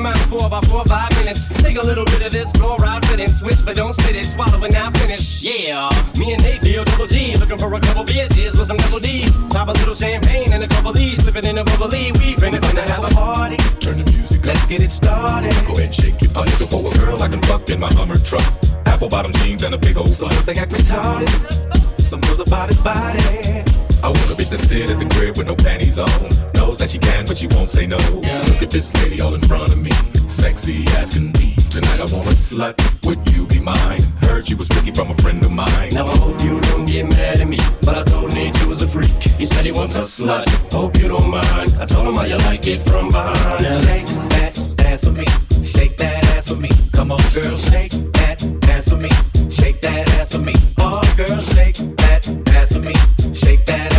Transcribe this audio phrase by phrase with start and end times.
[0.00, 1.46] your mouth for about four or five minutes.
[1.62, 3.32] Take a little bit of this fluoride fitting.
[3.32, 4.26] Switch, but don't spit it.
[4.26, 5.42] Swallow it now, finish.
[5.42, 7.36] Yeah, me and Nate, deal double G.
[7.36, 9.30] Looking for a couple bitches with some double D's.
[9.50, 11.22] Pop a little champagne and a couple D's.
[11.22, 12.12] Slip it in a bubbly.
[12.12, 13.56] We finna, finna have a party.
[13.80, 14.46] Turn the music up.
[14.46, 15.54] Let's get it started.
[15.66, 16.36] Go ahead, shake it.
[16.36, 18.46] I'm looking for a girl I can fuck in my Hummer truck.
[18.86, 20.32] Apple bottom jeans and a big old Some slut.
[20.32, 22.02] girls they act retarded.
[22.02, 23.69] Some girls are body body.
[24.02, 26.08] I want a bitch that sit at the crib with no panties on.
[26.54, 27.98] Knows that she can, but she won't say no.
[27.98, 29.90] Look at this lady all in front of me.
[30.26, 31.54] Sexy as can be.
[31.70, 32.74] Tonight I want a slut.
[33.04, 34.02] Would you be mine?
[34.22, 35.90] Heard you was tricky from a friend of mine.
[35.92, 38.80] Now I hope you don't get mad at me, but I told Nate you was
[38.82, 39.10] a freak.
[39.38, 40.48] He said he wants a slut.
[40.72, 41.74] Hope you don't mind.
[41.78, 43.62] I told him how you like it from behind.
[43.62, 45.26] Now Shake that ass for me.
[45.62, 46.70] Shake that ass for me.
[46.92, 49.10] Come on, girl, shake that ass for me.
[49.50, 50.54] Shake that ass for me.
[50.78, 52.94] Oh, girl, shake that ass for me.
[53.34, 53.89] Shake that ass for me.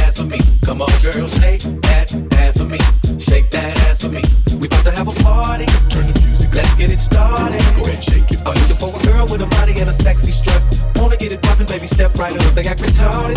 [0.71, 2.79] Come on, girl, shake that ass for me.
[3.19, 4.23] Shake that ass for me.
[4.55, 5.65] We about to have a party.
[5.91, 6.53] Turn the music.
[6.53, 7.59] Let's get it started.
[7.75, 8.39] Go ahead, shake it.
[8.47, 10.63] I'm looking for a girl with a body and a sexy strut.
[10.95, 12.55] Wanna get it poppin', baby, step right up.
[12.55, 13.35] They act retarded.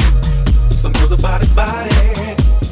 [0.70, 1.90] Some girls are body body.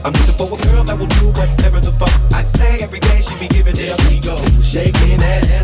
[0.05, 3.21] I'm looking for a girl that will do whatever the fuck I say every day.
[3.21, 4.01] She be giving it There up.
[4.07, 5.62] she go, shaking that ass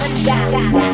[0.00, 0.87] what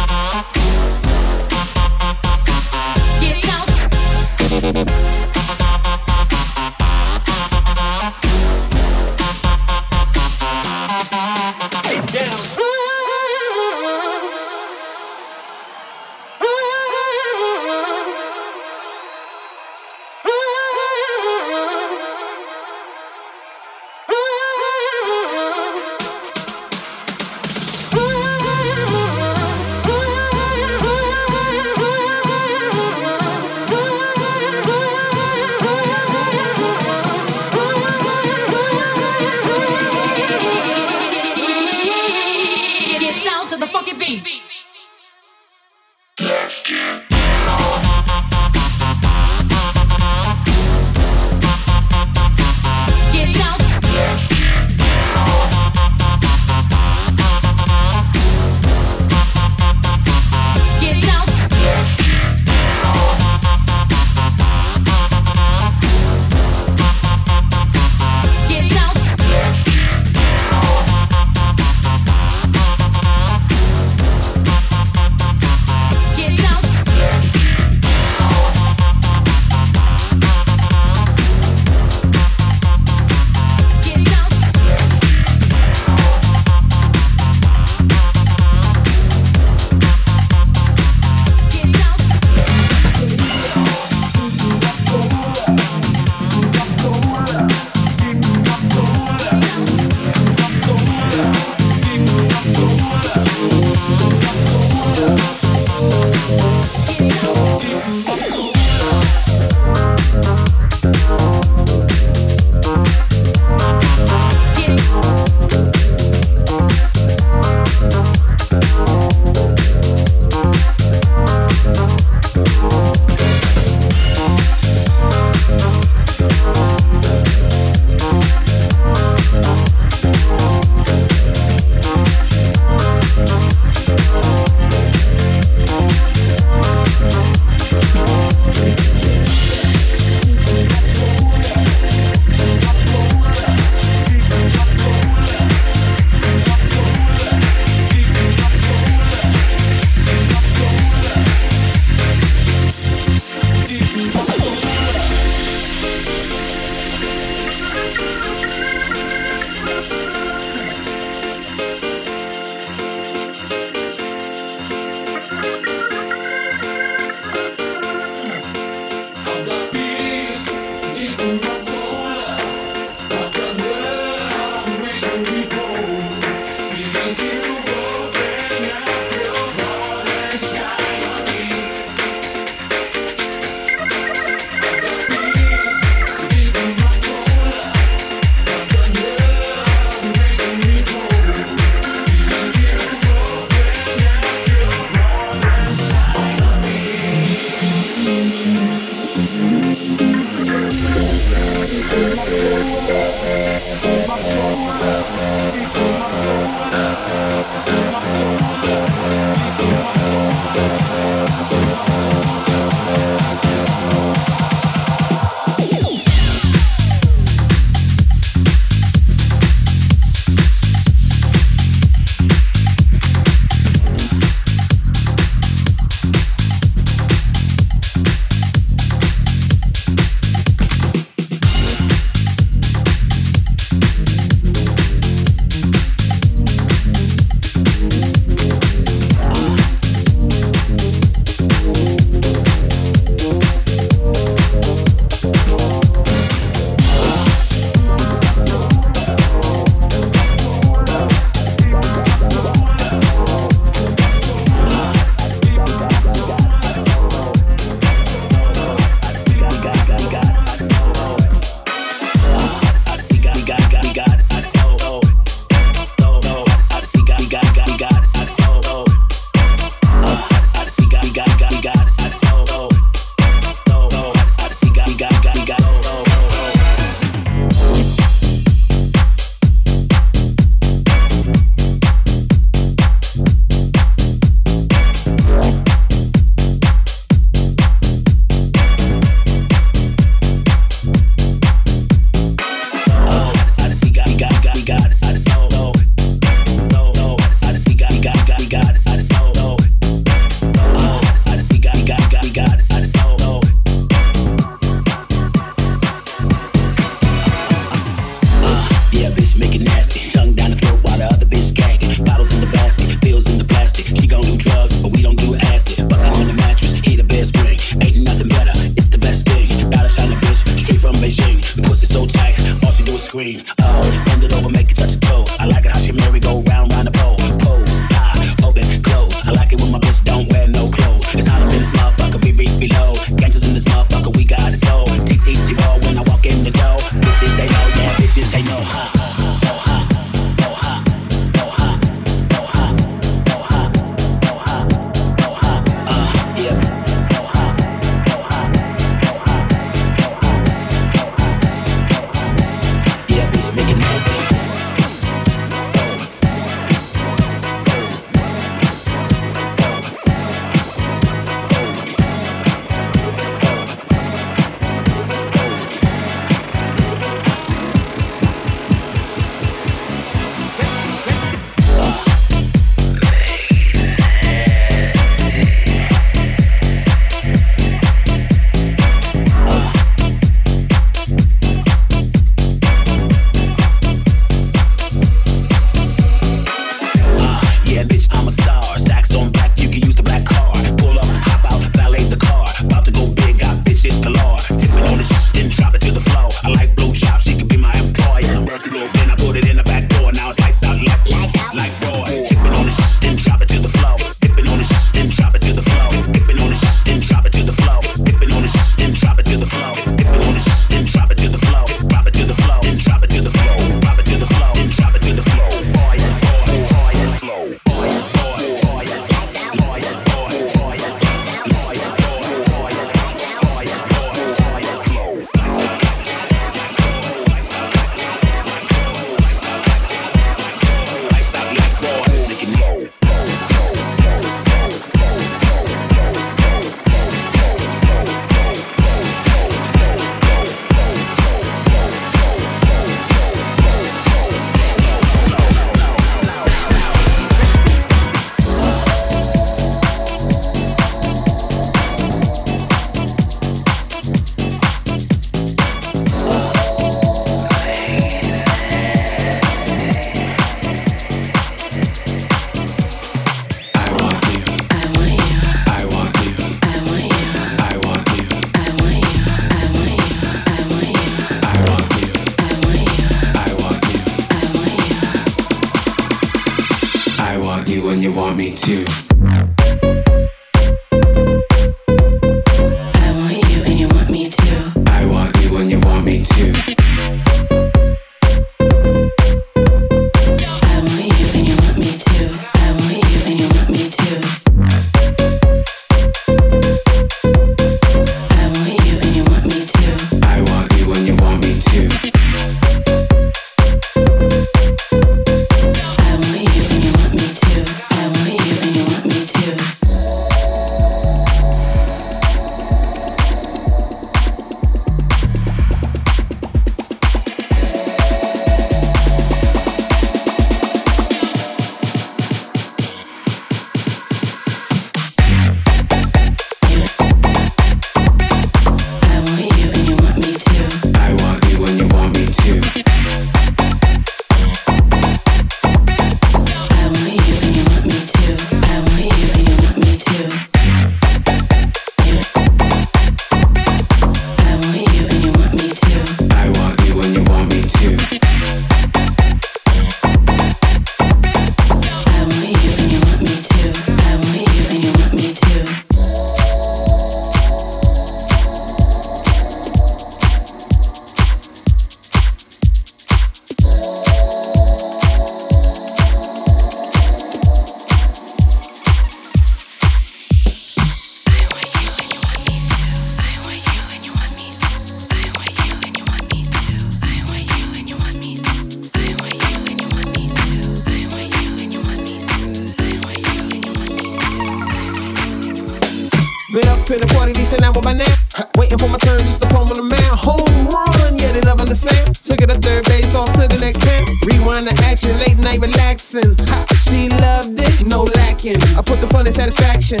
[587.32, 588.14] decent now by now.
[588.56, 590.10] Waiting for my turn just to palm on the man.
[590.14, 592.14] Home run, yeah, they loving the sound.
[592.16, 594.04] Took it a third base off to the next town.
[594.26, 596.36] Rewind the action, late night relaxing.
[596.80, 598.60] She loved it, no lacking.
[598.76, 600.00] I put the fun in satisfaction.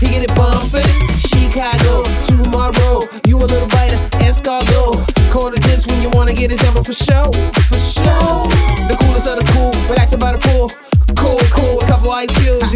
[0.00, 0.86] He get it bumping.
[1.16, 3.06] Chicago, tomorrow.
[3.26, 5.00] You a little biter, escargot.
[5.30, 7.30] Call the gents when you wanna get it jumping for show.
[7.70, 8.50] For show.
[8.90, 10.70] The coolest of the cool, relaxing by the pool.
[11.16, 12.73] Cool, cool, a couple ice cubes.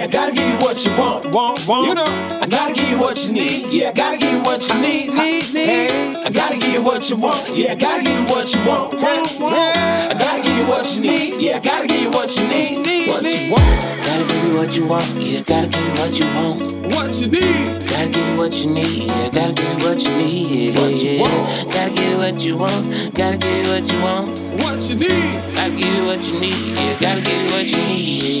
[0.00, 1.26] Yeah, I gotta give you what you want.
[1.26, 1.88] Want, want.
[1.88, 2.08] You know,
[2.40, 3.68] I gotta give you what you need.
[3.68, 5.12] Yeah, I gotta give you what you need.
[5.12, 6.16] Need, need.
[6.24, 7.36] I gotta give you what you want.
[7.54, 8.94] Yeah, I gotta give you what you want.
[8.94, 9.54] Want, want.
[9.54, 11.42] I gotta give you what you need.
[11.42, 12.80] Yeah, I gotta give you what you need.
[12.80, 14.00] Need, What you want.
[14.00, 16.96] Gotta give you what you want, yeah, gotta give you what you want.
[16.96, 17.86] What you need?
[17.86, 20.76] Gotta give you what you need, yeah, gotta give you what you need.
[20.76, 21.72] What you want.
[21.74, 24.38] Gotta give you what you want, gotta give you what you want.
[24.64, 25.54] What you need?
[25.54, 28.40] Gotta give you what you need, yeah, gotta give you what you need.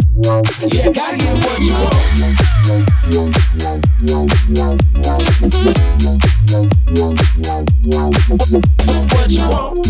[0.23, 2.05] Yeah, gotta get what you want.
[9.09, 9.87] What you want?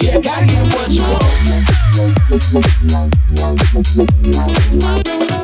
[0.00, 1.02] Yeah, gotta get what you
[4.80, 5.43] want.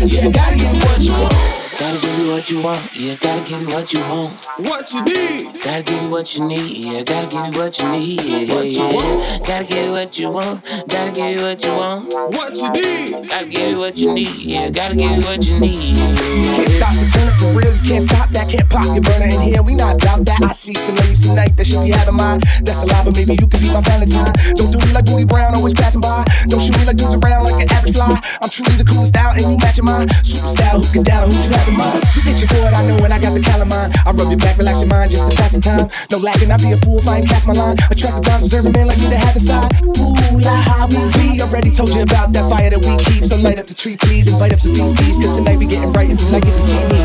[0.00, 1.57] Yeah, gotta get what you want.
[1.78, 2.18] Gotta get what you want.
[2.18, 4.44] Gotta give you what you want, yeah, gotta give you what you want.
[4.58, 5.62] What you need?
[5.62, 8.20] Gotta give you what you need, yeah, gotta give you what you need.
[8.20, 9.46] Yeah, What you want.
[9.46, 12.12] Gotta give you what you want, gotta give you what you want.
[12.34, 13.28] What you need?
[13.28, 15.94] Gotta give you what you need, yeah, gotta give you what you need.
[15.94, 19.40] Can't stop the turn for real, you can't stop that, can't pop your burner in
[19.40, 20.42] here, we not about that.
[20.42, 22.40] I see some ladies tonight that should be having mine.
[22.66, 24.34] That's a lie, but maybe you could be my Valentine.
[24.58, 26.26] Don't do me like Booty Brown, always passing by.
[26.48, 28.18] Don't shoot me like dudes around like an average fly.
[28.42, 30.10] I'm truly the coolest out, and you matching mine.
[30.26, 32.00] Super style, who can down, who you have in mind?
[32.16, 33.92] You itch for it, I know, and I got the calamine.
[34.06, 35.86] I rub your back, relax your mind, just to pass the time.
[36.10, 37.76] No lacking, I'd be a fool if I ain't cast my line.
[37.92, 39.68] Attract the down, deserve a man like me to have inside.
[39.84, 41.40] Ooh, la, how we be.
[41.44, 43.24] Already told you about that fire that we keep.
[43.28, 44.26] So light up the tree, please.
[44.28, 46.82] Invite up some VPs, cause tonight we getting right and you like it to see
[46.88, 47.00] me.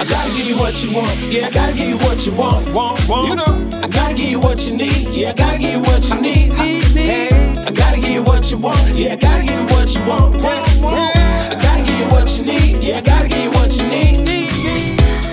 [0.00, 1.12] I gotta give you what you want.
[1.28, 2.66] Yeah, I gotta give you what you want.
[2.74, 3.28] Want, want.
[3.28, 3.52] You know,
[3.84, 5.08] I gotta give you what you need.
[5.12, 6.48] Yeah, I gotta give you what you need.
[6.58, 7.58] Need, need.
[7.60, 8.80] I gotta give you what you want.
[8.94, 10.42] Yeah, I gotta give you what you want.
[10.42, 11.21] Give you
[12.12, 12.84] what you need.
[12.84, 14.28] Yeah, I gotta give you what you need.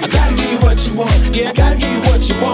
[0.02, 1.36] I gotta give you what you want.
[1.36, 2.36] Yeah, I gotta give you what you.
[2.42, 2.49] Want,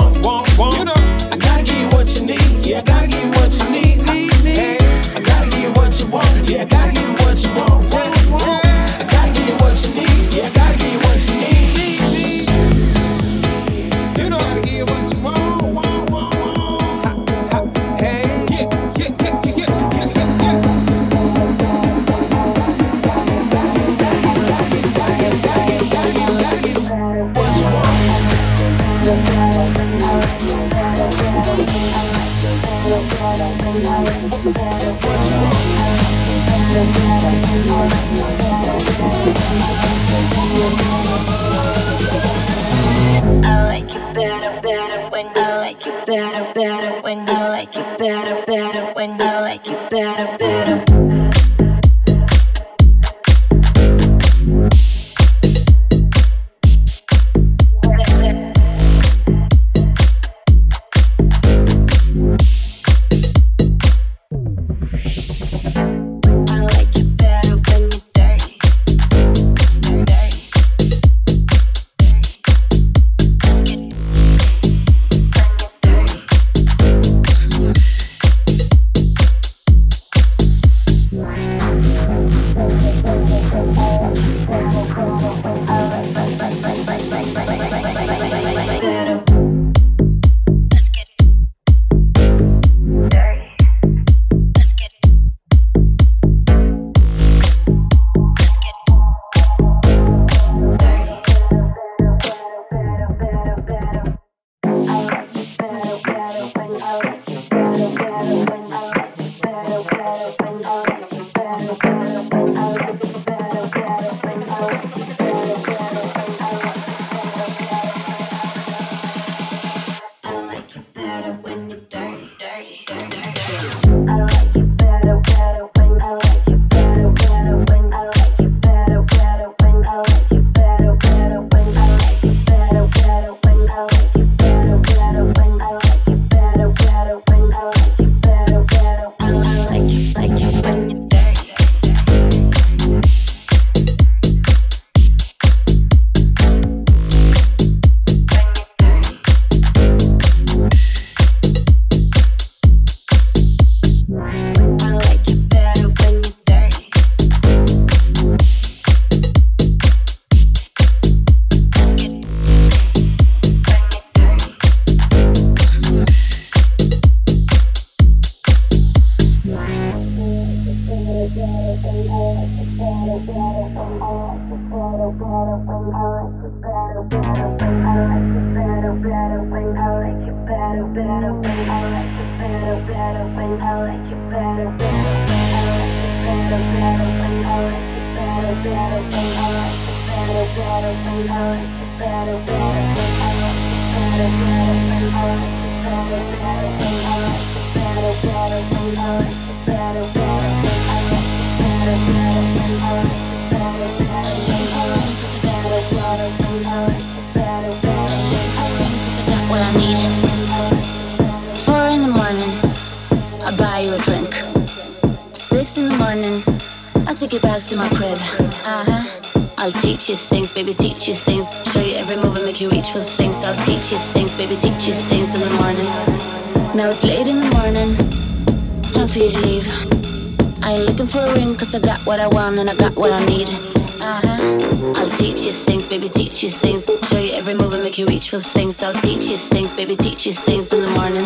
[234.93, 236.85] I'll teach you things, baby, teach you things.
[237.09, 238.83] Show you every move and make you reach for things.
[238.83, 241.25] I'll teach you things, baby, teach you things in the morning.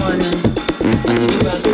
[0.00, 0.34] Morning.
[1.06, 1.73] I'll take you.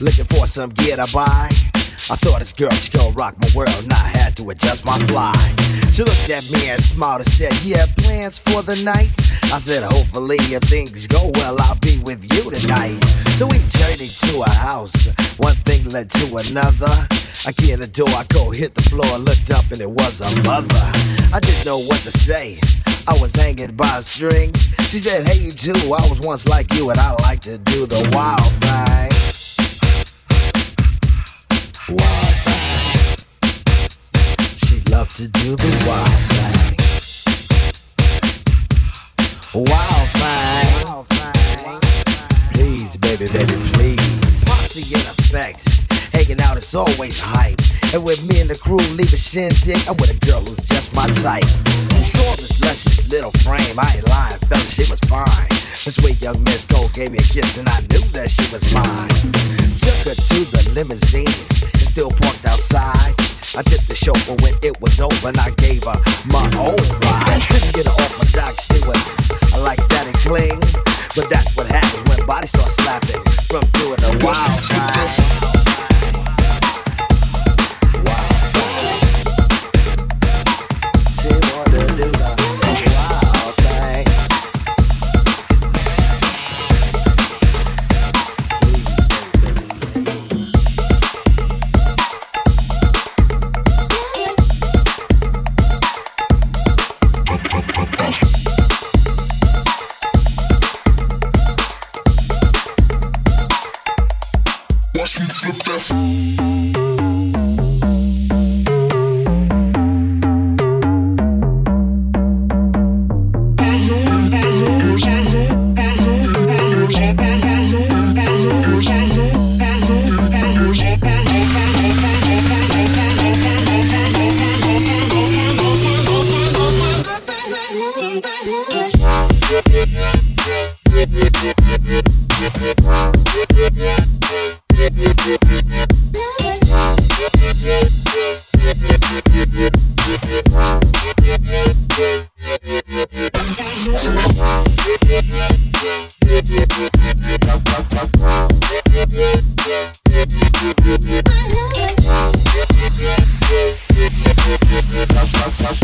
[0.00, 1.48] looking for some gear to buy.
[2.10, 4.98] I saw this girl, she gon' rock my world, and I had to adjust my
[5.06, 5.34] fly.
[5.92, 9.10] She looked at me and smiled and said, You have plans for the night?
[9.52, 12.98] I said, Hopefully, if things go well, I'll be with you tonight.
[13.38, 15.08] So we journeyed to a house,
[15.38, 16.90] one thing led to another.
[17.46, 20.30] I get the door, I go hit the floor, looked up, and it was a
[20.42, 20.84] mother.
[21.32, 22.58] I didn't know what to say.
[23.06, 24.54] I was hanging by a string.
[24.90, 25.72] She said, Hey, you too.
[25.92, 29.09] I was once like you, and I like to do the wild thing.
[35.20, 36.72] To do the wild thing.
[39.52, 41.44] Wild thing.
[42.54, 44.44] Please, baby, baby, please.
[44.46, 45.68] Posse in effect.
[46.14, 47.60] Hanging out is always hype.
[47.92, 50.96] And with me and the crew leave a shindig, I'm with a girl who's just
[50.96, 51.44] my type.
[52.00, 55.48] Saw this luscious little frame, I ain't lying, fella, she was fine.
[55.84, 58.64] This sweet young Miss Gold gave me a kiss and I knew that she was
[58.72, 59.10] mine.
[59.84, 61.28] Took her to the limousine,
[61.76, 63.20] it's still parked outside.
[63.56, 65.98] I did the show, but when it was over and I gave her
[66.30, 67.42] my own ride.
[67.50, 68.96] Didn't get her off my dock, she was
[69.52, 70.60] I like static cling.
[71.16, 75.39] But that's what happens when bodies start slapping from doing a wild ride.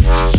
[0.07, 0.36] Bye.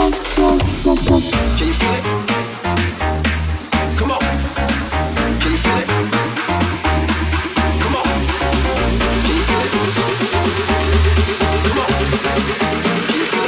[0.00, 2.04] Can you feel it?
[3.98, 4.20] Come on.
[5.40, 5.88] Can you feel it?
[7.82, 8.04] Come on.
[9.20, 9.70] Can you feel it?
[11.68, 11.90] Come on.
[13.04, 13.44] Can you feel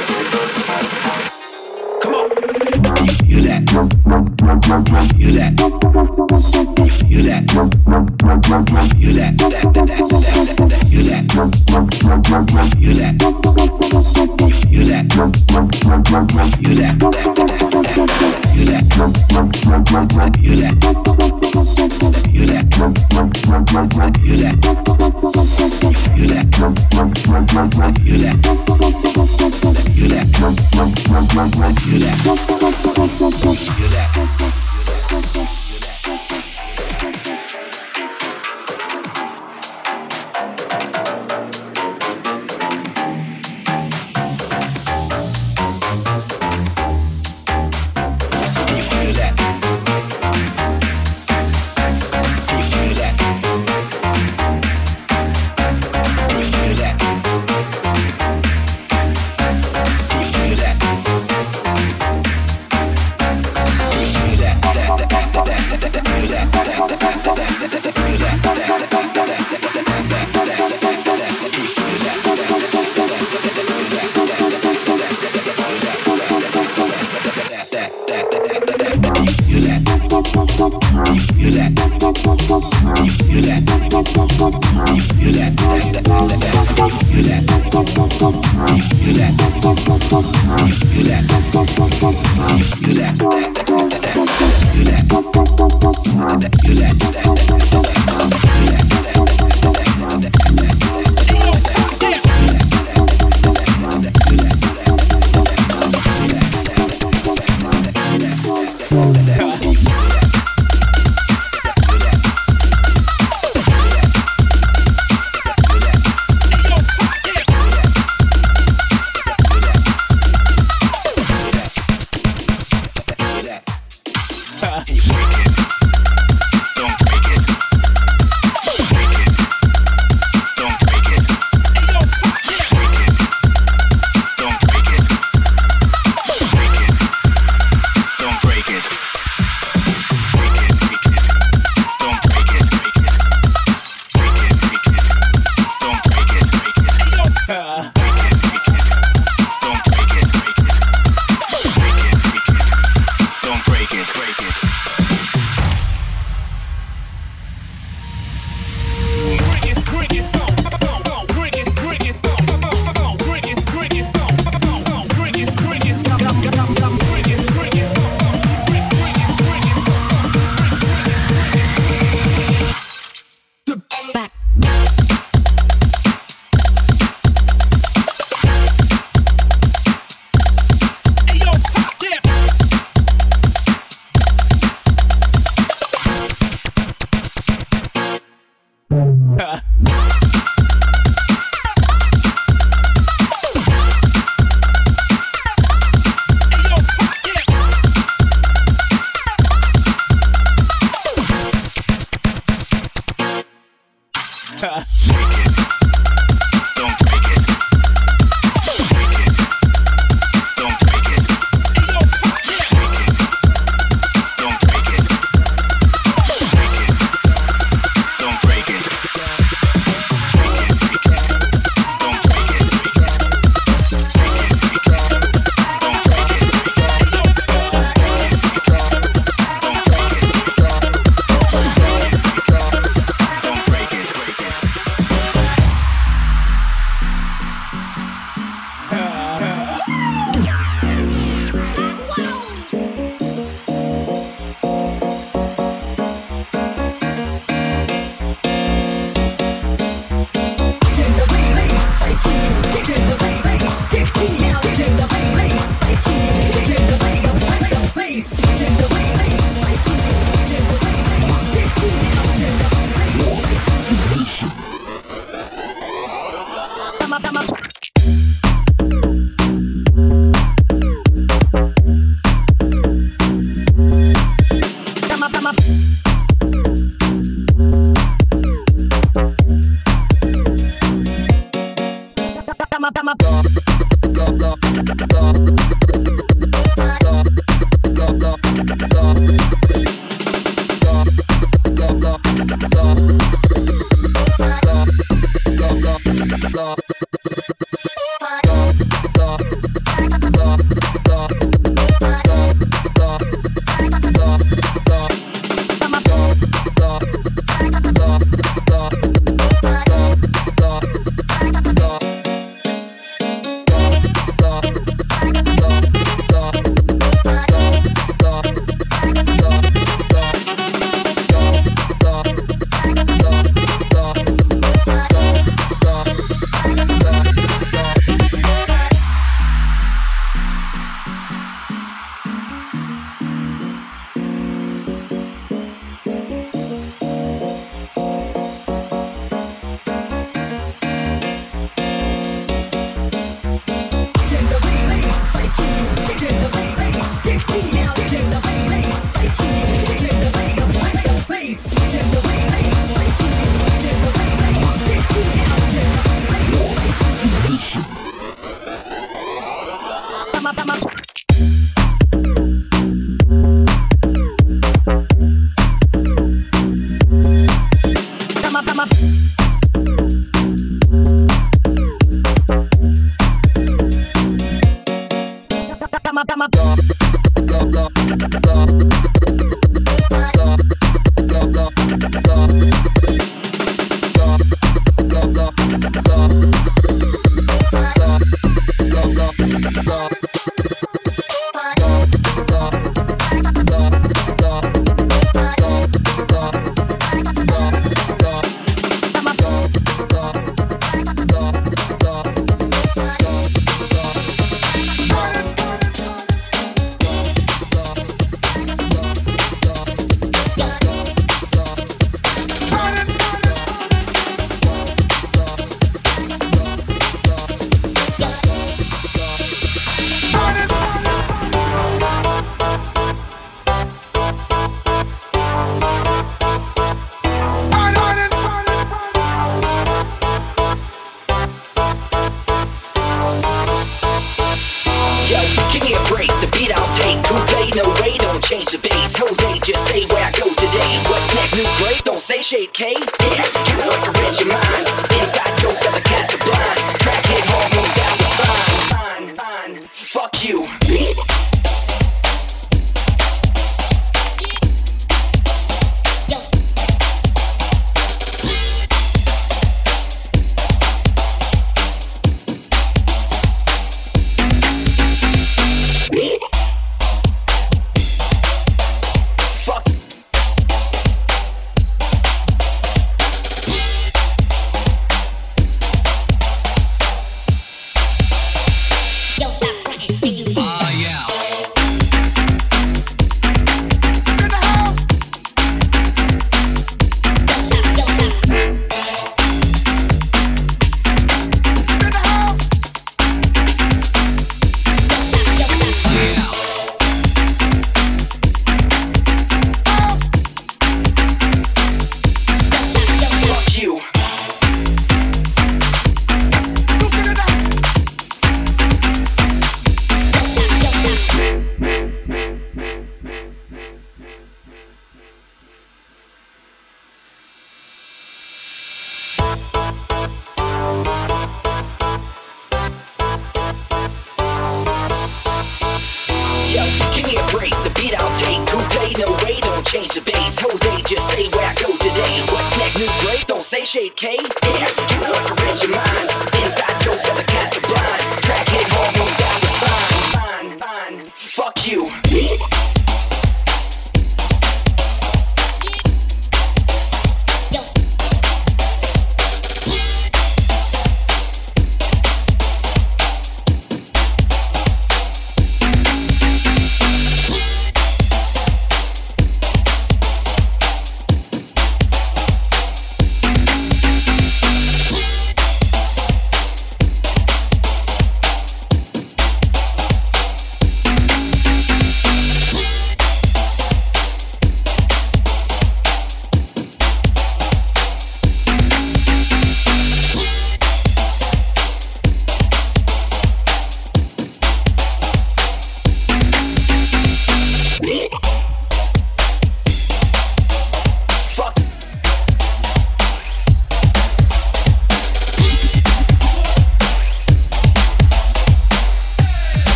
[3.48, 3.64] that?
[3.72, 4.26] Come on.
[5.18, 5.52] You feel that?
[5.58, 7.44] You feel that?
[7.48, 9.32] You feel that?
[9.32, 9.38] That that that?
[9.38, 10.84] That that that that that that.
[10.92, 11.24] You that?
[12.78, 13.71] You that?
[16.72, 16.92] Yeah.
[16.92, 17.01] that.